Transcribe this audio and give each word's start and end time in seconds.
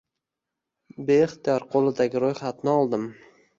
Beixtiyor 1.09 1.67
qo`lidagi 1.75 2.25
ro`yxatni 2.27 2.75
oldim 2.77 3.09